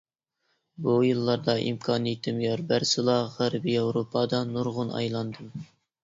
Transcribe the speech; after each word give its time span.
بۇ 0.85 0.93
يىللاردا، 1.07 1.53
ئىمكانىيىتىم 1.65 2.39
يار 2.43 2.63
بەرسىلا 2.71 3.17
غەربىي 3.33 3.75
ياۋروپادا 3.79 4.39
نۇرغۇن 4.55 4.89
ئايلاندىم. 5.01 5.53